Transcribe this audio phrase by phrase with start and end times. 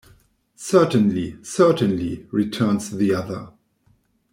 [0.55, 3.49] "Certainly, certainly," returns the other.